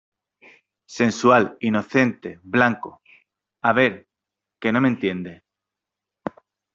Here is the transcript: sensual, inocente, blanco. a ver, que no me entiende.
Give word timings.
sensual, 0.87 1.57
inocente, 1.59 2.39
blanco. 2.41 3.03
a 3.61 3.71
ver, 3.71 4.07
que 4.59 4.71
no 4.71 4.81
me 4.81 4.87
entiende. 4.87 5.43